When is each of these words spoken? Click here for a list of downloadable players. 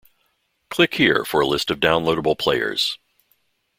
Click 0.71 0.95
here 0.95 1.23
for 1.23 1.41
a 1.41 1.45
list 1.47 1.69
of 1.69 1.79
downloadable 1.79 2.35
players. 2.35 2.97